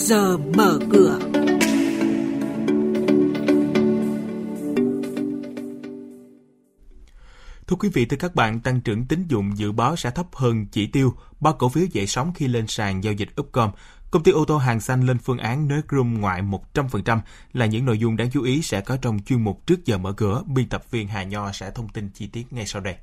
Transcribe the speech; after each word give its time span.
giờ 0.00 0.38
mở 0.38 0.78
cửa. 0.92 1.18
Thưa 7.66 7.76
quý 7.76 7.88
vị, 7.88 8.04
thưa 8.04 8.16
các 8.16 8.34
bạn, 8.34 8.60
tăng 8.60 8.80
trưởng 8.80 9.06
tín 9.06 9.24
dụng 9.28 9.56
dự 9.56 9.72
báo 9.72 9.96
sẽ 9.96 10.10
thấp 10.10 10.26
hơn 10.32 10.66
chỉ 10.72 10.86
tiêu. 10.86 11.14
Ba 11.40 11.52
cổ 11.58 11.68
phiếu 11.68 11.84
dậy 11.92 12.06
sóng 12.06 12.32
khi 12.34 12.48
lên 12.48 12.66
sàn 12.66 13.04
giao 13.04 13.12
dịch 13.12 13.28
Upcom. 13.40 13.70
Công 14.10 14.22
ty 14.22 14.32
ô 14.32 14.44
tô 14.44 14.58
hàng 14.58 14.80
xanh 14.80 15.06
lên 15.06 15.18
phương 15.18 15.38
án 15.38 15.68
nới 15.68 15.80
room 15.90 16.20
ngoại 16.20 16.42
100% 16.74 17.18
là 17.52 17.66
những 17.66 17.84
nội 17.84 17.98
dung 17.98 18.16
đáng 18.16 18.30
chú 18.30 18.42
ý 18.42 18.62
sẽ 18.62 18.80
có 18.80 18.96
trong 18.96 19.18
chuyên 19.26 19.44
mục 19.44 19.66
trước 19.66 19.84
giờ 19.84 19.98
mở 19.98 20.12
cửa. 20.12 20.42
Biên 20.46 20.68
tập 20.68 20.90
viên 20.90 21.08
Hà 21.08 21.22
Nho 21.22 21.52
sẽ 21.52 21.70
thông 21.70 21.88
tin 21.88 22.10
chi 22.14 22.26
tiết 22.26 22.52
ngay 22.52 22.66
sau 22.66 22.82
đây. 22.82 22.94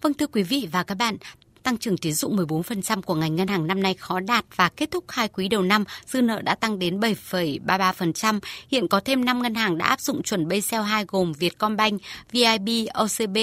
Vâng 0.00 0.14
thưa 0.14 0.26
quý 0.26 0.42
vị 0.42 0.68
và 0.72 0.82
các 0.82 0.94
bạn, 0.94 1.16
tăng 1.62 1.78
trưởng 1.78 1.98
tín 1.98 2.12
dụng 2.12 2.36
14% 2.36 3.02
của 3.02 3.14
ngành 3.14 3.36
ngân 3.36 3.48
hàng 3.48 3.66
năm 3.66 3.82
nay 3.82 3.94
khó 3.94 4.20
đạt 4.20 4.44
và 4.56 4.68
kết 4.68 4.90
thúc 4.90 5.04
hai 5.08 5.28
quý 5.28 5.48
đầu 5.48 5.62
năm, 5.62 5.84
dư 6.06 6.22
nợ 6.22 6.42
đã 6.42 6.54
tăng 6.54 6.78
đến 6.78 7.00
7,33%. 7.00 8.40
Hiện 8.70 8.88
có 8.88 9.00
thêm 9.00 9.24
5 9.24 9.42
ngân 9.42 9.54
hàng 9.54 9.78
đã 9.78 9.86
áp 9.86 10.00
dụng 10.00 10.22
chuẩn 10.22 10.48
Basel 10.48 10.82
2 10.82 11.04
gồm 11.08 11.32
Vietcombank, 11.32 12.00
VIB, 12.32 12.68
OCB, 12.94 13.36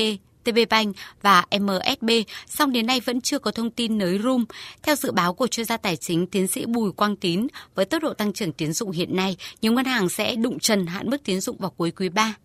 TPBank 0.43 0.95
và 1.21 1.45
MSB, 1.59 2.09
song 2.47 2.71
đến 2.71 2.85
nay 2.85 2.99
vẫn 2.99 3.21
chưa 3.21 3.39
có 3.39 3.51
thông 3.51 3.71
tin 3.71 3.97
nới 3.97 4.19
room. 4.23 4.45
Theo 4.83 4.95
dự 4.95 5.11
báo 5.11 5.33
của 5.33 5.47
chuyên 5.47 5.65
gia 5.65 5.77
tài 5.77 5.95
chính 5.95 6.27
tiến 6.27 6.47
sĩ 6.47 6.65
Bùi 6.65 6.91
Quang 6.91 7.15
Tín, 7.15 7.47
với 7.75 7.85
tốc 7.85 8.03
độ 8.03 8.13
tăng 8.13 8.33
trưởng 8.33 8.53
tín 8.53 8.73
dụng 8.73 8.91
hiện 8.91 9.15
nay, 9.15 9.37
nhiều 9.61 9.71
ngân 9.71 9.85
hàng 9.85 10.09
sẽ 10.09 10.35
đụng 10.35 10.59
trần 10.59 10.87
hạn 10.87 11.09
mức 11.09 11.17
tín 11.23 11.41
dụng 11.41 11.57
vào 11.57 11.71
cuối 11.77 11.91
quý 11.91 12.09
3. 12.09 12.35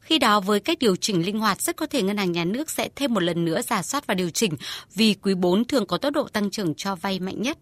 Khi 0.00 0.18
đó 0.18 0.40
với 0.40 0.60
cách 0.60 0.78
điều 0.78 0.96
chỉnh 0.96 1.26
linh 1.26 1.38
hoạt 1.38 1.62
rất 1.62 1.76
có 1.76 1.86
thể 1.86 2.02
ngân 2.02 2.16
hàng 2.16 2.32
nhà 2.32 2.44
nước 2.44 2.70
sẽ 2.70 2.88
thêm 2.96 3.14
một 3.14 3.22
lần 3.22 3.44
nữa 3.44 3.60
giả 3.62 3.82
soát 3.82 4.06
và 4.06 4.14
điều 4.14 4.30
chỉnh 4.30 4.52
vì 4.94 5.14
quý 5.22 5.34
4 5.34 5.64
thường 5.64 5.86
có 5.86 5.98
tốc 5.98 6.12
độ 6.14 6.28
tăng 6.28 6.50
trưởng 6.50 6.74
cho 6.74 6.96
vay 6.96 7.20
mạnh 7.20 7.42
nhất. 7.42 7.58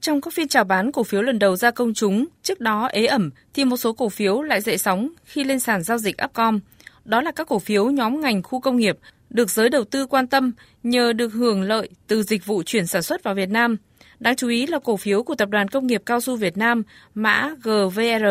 Trong 0.00 0.20
các 0.20 0.34
phiên 0.34 0.48
chào 0.48 0.64
bán 0.64 0.92
cổ 0.92 1.02
phiếu 1.02 1.22
lần 1.22 1.38
đầu 1.38 1.56
ra 1.56 1.70
công 1.70 1.94
chúng, 1.94 2.26
trước 2.42 2.60
đó 2.60 2.86
ế 2.86 3.06
ẩm 3.06 3.30
thì 3.54 3.64
một 3.64 3.76
số 3.76 3.92
cổ 3.92 4.08
phiếu 4.08 4.42
lại 4.42 4.60
dậy 4.60 4.78
sóng 4.78 5.08
khi 5.24 5.44
lên 5.44 5.60
sàn 5.60 5.82
giao 5.82 5.98
dịch 5.98 6.16
Upcom. 6.24 6.60
Đó 7.04 7.20
là 7.20 7.32
các 7.32 7.48
cổ 7.48 7.58
phiếu 7.58 7.90
nhóm 7.90 8.20
ngành 8.20 8.42
khu 8.42 8.60
công 8.60 8.76
nghiệp 8.76 8.98
được 9.30 9.50
giới 9.50 9.68
đầu 9.68 9.84
tư 9.84 10.06
quan 10.06 10.26
tâm 10.26 10.52
nhờ 10.82 11.12
được 11.12 11.32
hưởng 11.32 11.62
lợi 11.62 11.88
từ 12.06 12.22
dịch 12.22 12.46
vụ 12.46 12.62
chuyển 12.62 12.86
sản 12.86 13.02
xuất 13.02 13.22
vào 13.22 13.34
Việt 13.34 13.48
Nam. 13.48 13.76
Đáng 14.18 14.36
chú 14.36 14.48
ý 14.48 14.66
là 14.66 14.78
cổ 14.78 14.96
phiếu 14.96 15.22
của 15.22 15.34
Tập 15.34 15.48
đoàn 15.48 15.68
Công 15.68 15.86
nghiệp 15.86 16.02
Cao 16.06 16.20
su 16.20 16.36
Việt 16.36 16.56
Nam, 16.56 16.82
mã 17.14 17.50
GVR, 17.62 18.24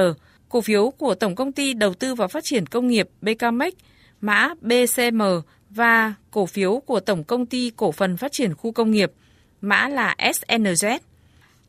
cổ 0.49 0.61
phiếu 0.61 0.89
của 0.89 1.15
Tổng 1.15 1.35
Công 1.35 1.51
ty 1.51 1.73
Đầu 1.73 1.93
tư 1.93 2.15
và 2.15 2.27
Phát 2.27 2.43
triển 2.43 2.65
Công 2.65 2.87
nghiệp 2.87 3.09
BKMX, 3.21 3.73
mã 4.21 4.49
BCM 4.61 5.21
và 5.69 6.13
cổ 6.31 6.45
phiếu 6.45 6.79
của 6.85 6.99
Tổng 6.99 7.23
Công 7.23 7.45
ty 7.45 7.71
Cổ 7.75 7.91
phần 7.91 8.17
Phát 8.17 8.31
triển 8.31 8.53
Khu 8.53 8.71
công 8.71 8.91
nghiệp, 8.91 9.11
mã 9.61 9.87
là 9.87 10.15
SNZ. 10.17 10.99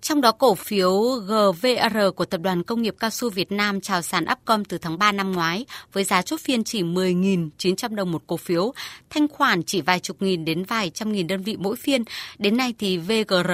Trong 0.03 0.20
đó 0.20 0.33
cổ 0.33 0.55
phiếu 0.55 1.03
GVR 1.03 1.98
của 2.17 2.25
Tập 2.25 2.41
đoàn 2.41 2.62
Công 2.62 2.83
nghiệp 2.83 2.95
Cao 2.98 3.11
su 3.11 3.31
Việt 3.31 3.53
Nam 3.53 3.81
chào 3.81 4.03
sàn 4.03 4.25
Upcom 4.33 4.65
từ 4.65 4.79
tháng 4.79 4.98
3 4.98 5.12
năm 5.12 5.33
ngoái 5.33 5.67
với 5.92 6.05
giá 6.05 6.23
chốt 6.23 6.41
phiên 6.41 6.65
chỉ 6.65 6.83
10.900 6.83 7.95
đồng 7.95 8.12
một 8.12 8.23
cổ 8.27 8.37
phiếu, 8.37 8.73
thanh 9.11 9.29
khoản 9.29 9.62
chỉ 9.62 9.81
vài 9.81 10.01
chục 10.01 10.23
nghìn 10.23 10.45
đến 10.45 10.65
vài 10.65 10.91
trăm 10.91 11.12
nghìn 11.12 11.27
đơn 11.27 11.42
vị 11.42 11.57
mỗi 11.59 11.77
phiên. 11.77 12.05
Đến 12.39 12.57
nay 12.57 12.75
thì 12.79 12.98
VGR 12.98 13.51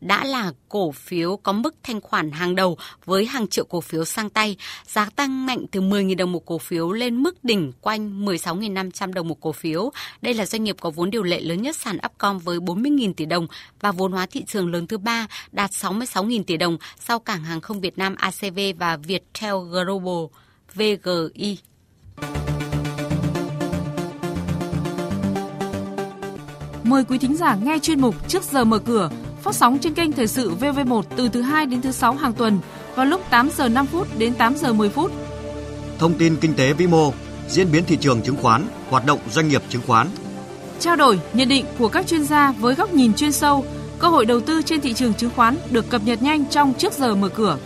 đã 0.00 0.24
là 0.24 0.52
cổ 0.68 0.92
phiếu 0.92 1.36
có 1.36 1.52
mức 1.52 1.74
thanh 1.82 2.00
khoản 2.00 2.30
hàng 2.30 2.54
đầu 2.54 2.78
với 3.04 3.26
hàng 3.26 3.48
triệu 3.48 3.64
cổ 3.64 3.80
phiếu 3.80 4.04
sang 4.04 4.30
tay, 4.30 4.56
giá 4.86 5.10
tăng 5.16 5.46
mạnh 5.46 5.66
từ 5.70 5.80
10.000 5.80 6.16
đồng 6.16 6.32
một 6.32 6.46
cổ 6.46 6.58
phiếu 6.58 6.92
lên 6.92 7.22
mức 7.22 7.44
đỉnh 7.44 7.72
quanh 7.80 8.24
16.500 8.26 9.12
đồng 9.12 9.28
một 9.28 9.40
cổ 9.40 9.52
phiếu. 9.52 9.90
Đây 10.22 10.34
là 10.34 10.46
doanh 10.46 10.64
nghiệp 10.64 10.76
có 10.80 10.90
vốn 10.90 11.10
điều 11.10 11.22
lệ 11.22 11.40
lớn 11.40 11.62
nhất 11.62 11.76
sàn 11.76 11.98
Upcom 12.06 12.38
với 12.38 12.58
40.000 12.58 13.14
tỷ 13.14 13.24
đồng 13.24 13.46
và 13.80 13.92
vốn 13.92 14.12
hóa 14.12 14.26
thị 14.26 14.44
trường 14.46 14.72
lớn 14.72 14.86
thứ 14.86 14.98
ba 14.98 15.26
đạt 15.52 15.72
6 15.72 15.89
66.000 15.98 16.42
tỷ 16.44 16.56
đồng 16.56 16.78
sau 17.00 17.18
cảng 17.18 17.44
hàng 17.44 17.60
không 17.60 17.80
Việt 17.80 17.98
Nam 17.98 18.14
ACV 18.18 18.58
và 18.78 18.96
Viettel 18.96 19.54
Global 19.70 20.24
VGI. 20.74 21.58
Mời 26.84 27.04
quý 27.04 27.18
thính 27.18 27.36
giả 27.36 27.56
nghe 27.62 27.78
chuyên 27.78 28.00
mục 28.00 28.28
Trước 28.28 28.42
giờ 28.42 28.64
mở 28.64 28.78
cửa 28.78 29.10
phát 29.42 29.54
sóng 29.54 29.78
trên 29.78 29.94
kênh 29.94 30.12
Thời 30.12 30.26
sự 30.26 30.54
VV1 30.60 31.02
từ 31.16 31.28
thứ 31.28 31.42
2 31.42 31.66
đến 31.66 31.82
thứ 31.82 31.92
6 31.92 32.14
hàng 32.14 32.32
tuần 32.32 32.58
vào 32.94 33.06
lúc 33.06 33.20
8 33.30 33.50
giờ 33.56 33.68
5 33.68 33.86
phút 33.86 34.08
đến 34.18 34.34
8 34.34 34.56
giờ 34.56 34.72
10 34.72 34.88
phút. 34.88 35.12
Thông 35.98 36.14
tin 36.14 36.36
kinh 36.36 36.54
tế 36.54 36.72
vĩ 36.72 36.86
mô, 36.86 37.12
diễn 37.48 37.72
biến 37.72 37.84
thị 37.84 37.96
trường 37.96 38.22
chứng 38.22 38.36
khoán, 38.36 38.66
hoạt 38.88 39.06
động 39.06 39.18
doanh 39.30 39.48
nghiệp 39.48 39.62
chứng 39.68 39.82
khoán. 39.86 40.08
Trao 40.80 40.96
đổi, 40.96 41.20
nhận 41.32 41.48
định 41.48 41.64
của 41.78 41.88
các 41.88 42.06
chuyên 42.06 42.24
gia 42.24 42.52
với 42.52 42.74
góc 42.74 42.94
nhìn 42.94 43.14
chuyên 43.14 43.32
sâu, 43.32 43.64
cơ 44.00 44.08
hội 44.08 44.26
đầu 44.26 44.40
tư 44.40 44.62
trên 44.62 44.80
thị 44.80 44.92
trường 44.92 45.14
chứng 45.14 45.30
khoán 45.36 45.56
được 45.70 45.90
cập 45.90 46.02
nhật 46.04 46.22
nhanh 46.22 46.44
trong 46.44 46.74
Trước 46.74 46.92
giờ 46.92 47.14
mở 47.14 47.28
cửa. 47.28 47.58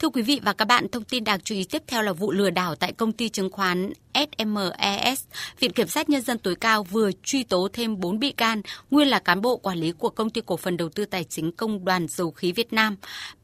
Thưa 0.00 0.08
quý 0.08 0.22
vị 0.22 0.40
và 0.42 0.52
các 0.52 0.64
bạn, 0.64 0.88
thông 0.88 1.04
tin 1.04 1.24
đáng 1.24 1.40
chú 1.40 1.54
ý 1.54 1.64
tiếp 1.64 1.82
theo 1.86 2.02
là 2.02 2.12
vụ 2.12 2.32
lừa 2.32 2.50
đảo 2.50 2.74
tại 2.74 2.92
công 2.92 3.12
ty 3.12 3.28
chứng 3.28 3.50
khoán 3.50 3.92
SMES. 4.14 5.24
Viện 5.58 5.72
Kiểm 5.72 5.88
sát 5.88 6.08
Nhân 6.08 6.22
dân 6.22 6.38
tối 6.38 6.54
cao 6.54 6.82
vừa 6.82 7.10
truy 7.22 7.42
tố 7.42 7.68
thêm 7.72 8.00
4 8.00 8.18
bị 8.18 8.32
can, 8.32 8.62
nguyên 8.90 9.08
là 9.08 9.18
cán 9.18 9.40
bộ 9.40 9.56
quản 9.56 9.78
lý 9.78 9.92
của 9.92 10.08
Công 10.08 10.30
ty 10.30 10.40
Cổ 10.46 10.56
phần 10.56 10.76
Đầu 10.76 10.88
tư 10.88 11.04
Tài 11.04 11.24
chính 11.24 11.52
Công 11.52 11.84
đoàn 11.84 12.06
Dầu 12.08 12.30
khí 12.30 12.52
Việt 12.52 12.72
Nam, 12.72 12.96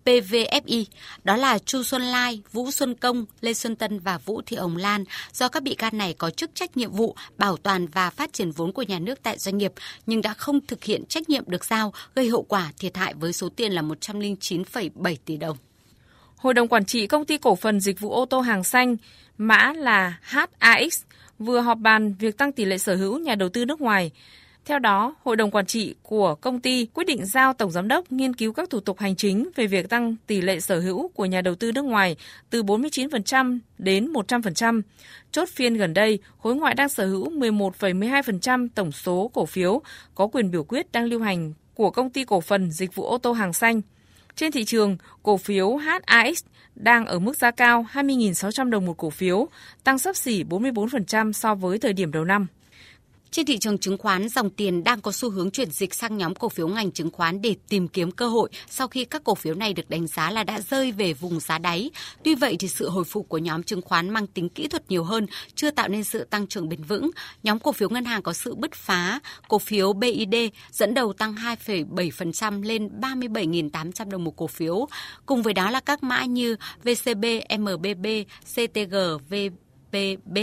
PVFI. 0.05 0.85
Đó 1.25 1.37
là 1.37 1.59
Chu 1.59 1.83
Xuân 1.83 2.03
Lai, 2.03 2.43
Vũ 2.53 2.71
Xuân 2.71 2.95
Công, 2.95 3.25
Lê 3.41 3.55
Xuân 3.55 3.77
Tân 3.77 3.99
và 3.99 4.19
Vũ 4.19 4.43
Thị 4.47 4.57
Hồng 4.57 4.77
Lan. 4.77 5.05
Do 5.33 5.49
các 5.49 5.63
bị 5.63 5.75
can 5.75 5.99
này 5.99 6.15
có 6.15 6.31
chức 6.31 6.51
trách 6.55 6.77
nhiệm 6.77 6.93
vụ 6.93 7.17
bảo 7.39 7.57
toàn 7.57 7.87
và 7.87 8.11
phát 8.11 8.33
triển 8.33 8.51
vốn 8.51 8.73
của 8.73 8.83
nhà 8.83 8.99
nước 8.99 9.23
tại 9.23 9.39
doanh 9.39 9.59
nghiệp, 9.59 9.73
nhưng 10.07 10.23
đã 10.23 10.35
không 10.35 10.67
thực 10.67 10.85
hiện 10.85 11.05
trách 11.07 11.29
nhiệm 11.29 11.45
được 11.47 11.65
giao, 11.65 11.93
gây 12.15 12.29
hậu 12.29 12.43
quả 12.43 12.73
thiệt 12.79 12.97
hại 12.97 13.15
với 13.15 13.33
số 13.33 13.49
tiền 13.49 13.73
là 13.73 13.83
109,7 13.83 15.17
tỷ 15.25 15.37
đồng. 15.37 15.57
Hội 16.37 16.55
đồng 16.55 16.69
Quản 16.69 16.85
trị 16.85 17.07
Công 17.07 17.25
ty 17.25 17.39
Cổ 17.39 17.55
phần 17.57 17.81
Dịch 17.81 18.01
vụ 18.01 18.11
ô 18.13 18.25
tô 18.27 18.41
Hàng 18.41 18.65
Xanh, 18.65 18.97
mã 19.39 19.73
là 19.77 20.19
HAX, 20.23 21.03
vừa 21.39 21.61
họp 21.61 21.79
bàn 21.79 22.15
việc 22.19 22.39
tăng 22.39 22.53
tỷ 22.53 22.65
lệ 22.65 22.79
sở 22.79 22.97
hữu 22.97 23.19
nhà 23.19 23.35
đầu 23.35 23.49
tư 23.49 23.65
nước 23.65 23.81
ngoài. 23.81 24.11
Theo 24.65 24.79
đó, 24.79 25.15
Hội 25.25 25.37
đồng 25.37 25.51
Quản 25.51 25.67
trị 25.67 25.95
của 26.03 26.35
công 26.35 26.61
ty 26.61 26.87
quyết 26.95 27.05
định 27.07 27.25
giao 27.27 27.53
Tổng 27.53 27.71
Giám 27.71 27.89
đốc 27.89 28.13
nghiên 28.13 28.35
cứu 28.35 28.53
các 28.53 28.71
thủ 28.71 28.81
tục 28.81 28.99
hành 28.99 29.17
chính 29.17 29.49
về 29.57 29.67
việc 29.67 29.89
tăng 29.89 30.17
tỷ 30.27 30.41
lệ 30.41 30.61
sở 30.61 30.81
hữu 30.81 31.09
của 31.09 31.25
nhà 31.25 31.41
đầu 31.41 31.55
tư 31.55 31.73
nước 31.73 31.85
ngoài 31.85 32.17
từ 32.51 32.63
49% 32.63 33.59
đến 33.79 34.13
100%. 34.13 34.83
Chốt 35.31 35.49
phiên 35.49 35.75
gần 35.75 35.95
đây, 35.95 36.19
khối 36.39 36.55
ngoại 36.55 36.75
đang 36.75 36.89
sở 36.89 37.07
hữu 37.07 37.31
11,12% 37.31 38.69
tổng 38.75 38.93
số 38.93 39.31
cổ 39.35 39.47
phiếu 39.47 39.83
có 40.15 40.27
quyền 40.27 40.51
biểu 40.51 40.65
quyết 40.65 40.93
đang 40.93 41.05
lưu 41.05 41.21
hành 41.21 41.53
của 41.75 41.91
công 41.91 42.11
ty 42.11 42.25
cổ 42.25 42.41
phần 42.41 42.71
dịch 42.71 42.95
vụ 42.95 43.05
ô 43.05 43.19
tô 43.19 43.33
hàng 43.33 43.53
xanh. 43.53 43.81
Trên 44.37 44.53
thị 44.53 44.65
trường, 44.65 44.97
cổ 45.23 45.37
phiếu 45.37 45.77
HAX 45.77 46.45
đang 46.75 47.07
ở 47.07 47.19
mức 47.19 47.37
giá 47.37 47.51
cao 47.51 47.87
20.600 47.93 48.71
đồng 48.71 48.87
một 48.87 48.97
cổ 48.97 49.11
phiếu, 49.11 49.49
tăng 49.85 49.99
sấp 49.99 50.17
xỉ 50.17 50.45
44% 50.45 51.33
so 51.33 51.55
với 51.55 51.79
thời 51.79 51.93
điểm 51.93 52.13
đầu 52.13 52.25
năm. 52.25 52.47
Trên 53.31 53.47
thị 53.47 53.59
trường 53.59 53.79
chứng 53.79 53.99
khoán, 53.99 54.29
dòng 54.29 54.51
tiền 54.51 54.85
đang 54.85 55.01
có 55.01 55.13
xu 55.13 55.31
hướng 55.31 55.51
chuyển 55.51 55.71
dịch 55.71 55.95
sang 55.95 56.17
nhóm 56.17 56.35
cổ 56.35 56.49
phiếu 56.49 56.69
ngành 56.69 56.93
chứng 56.93 57.11
khoán 57.11 57.43
để 57.43 57.55
tìm 57.69 57.89
kiếm 57.89 58.11
cơ 58.11 58.29
hội 58.29 58.51
sau 58.71 58.89
khi 58.89 59.05
các 59.05 59.25
cổ 59.25 59.35
phiếu 59.35 59.55
này 59.55 59.73
được 59.73 59.91
đánh 59.91 60.07
giá 60.07 60.31
là 60.31 60.45
đã 60.45 60.61
rơi 60.61 60.93
về 60.93 61.13
vùng 61.13 61.41
giá 61.41 61.59
đáy. 61.59 61.91
Tuy 62.25 62.35
vậy 62.35 62.57
thì 62.59 62.69
sự 62.69 62.89
hồi 62.89 63.05
phục 63.05 63.29
của 63.29 63.39
nhóm 63.39 63.63
chứng 63.63 63.83
khoán 63.83 64.11
mang 64.11 64.27
tính 64.27 64.49
kỹ 64.49 64.69
thuật 64.69 64.83
nhiều 64.89 65.05
hơn, 65.05 65.27
chưa 65.55 65.71
tạo 65.71 65.89
nên 65.89 66.05
sự 66.05 66.25
tăng 66.25 66.47
trưởng 66.47 66.69
bền 66.69 66.83
vững. 66.83 67.11
Nhóm 67.43 67.59
cổ 67.59 67.73
phiếu 67.73 67.89
ngân 67.89 68.05
hàng 68.05 68.23
có 68.23 68.33
sự 68.33 68.55
bứt 68.55 68.75
phá, 68.75 69.21
cổ 69.49 69.59
phiếu 69.59 69.93
BID 69.93 70.35
dẫn 70.71 70.95
đầu 70.95 71.13
tăng 71.13 71.35
2,7% 71.35 72.63
lên 72.63 72.89
37.800 73.01 74.11
đồng 74.11 74.25
một 74.25 74.37
cổ 74.37 74.47
phiếu. 74.47 74.87
Cùng 75.27 75.43
với 75.43 75.55
đó 75.55 75.71
là 75.71 75.81
các 75.81 76.03
mã 76.03 76.25
như 76.25 76.57
VCB, 76.85 77.25
MBB, 77.59 78.07
CTG, 78.55 78.97
VB 79.29 79.66
VPB 79.97 80.39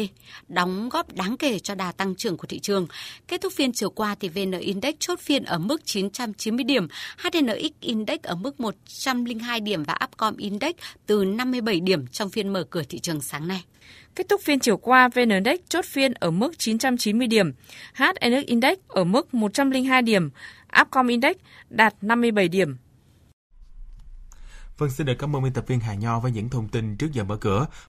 đóng 0.48 0.90
góp 0.90 1.14
đáng 1.14 1.38
kể 1.38 1.60
cho 1.60 1.76
đà 1.76 1.92
tăng 1.92 2.16
trưởng 2.16 2.38
của 2.38 2.48
thị 2.48 2.60
trường. 2.60 2.88
Kết 3.28 3.42
thúc 3.42 3.54
phiên 3.54 3.72
chiều 3.72 3.90
qua 3.90 4.16
thì 4.20 4.30
VN 4.30 4.52
Index 4.52 4.96
chốt 5.00 5.20
phiên 5.20 5.44
ở 5.44 5.58
mức 5.58 5.86
990 5.86 6.64
điểm, 6.64 6.88
HNX 7.18 7.72
Index 7.80 8.20
ở 8.24 8.36
mức 8.36 8.60
102 8.60 9.60
điểm 9.60 9.84
và 9.84 9.98
Upcom 10.04 10.38
Index 10.38 10.72
từ 11.06 11.26
57 11.26 11.80
điểm 11.80 12.08
trong 12.08 12.30
phiên 12.30 12.54
mở 12.54 12.64
cửa 12.70 12.84
thị 12.90 13.00
trường 13.00 13.22
sáng 13.22 13.48
nay. 13.48 13.64
Kết 14.16 14.30
thúc 14.30 14.42
phiên 14.42 14.60
chiều 14.60 14.78
qua, 14.78 15.08
VN 15.08 15.30
Index 15.30 15.60
chốt 15.70 15.86
phiên 15.86 16.14
ở 16.14 16.32
mức 16.32 16.60
990 16.60 17.28
điểm, 17.28 17.54
HNX 17.94 18.46
Index 18.46 18.78
ở 18.88 19.04
mức 19.04 19.34
102 19.34 20.02
điểm, 20.02 20.30
Upcom 20.82 21.08
Index 21.08 21.36
đạt 21.70 21.94
57 22.02 22.48
điểm. 22.48 22.76
Vâng, 24.78 24.90
xin 24.90 25.08
được 25.08 25.14
cảm 25.20 25.36
ơn 25.36 25.44
biên 25.44 25.54
tập 25.54 25.64
viên 25.68 25.80
Hà 25.80 25.94
Nho 25.94 26.20
với 26.20 26.32
những 26.32 26.50
thông 26.50 26.68
tin 26.68 26.98
trước 26.98 27.12
giờ 27.12 27.24
mở 27.24 27.38
cửa. 27.38 27.68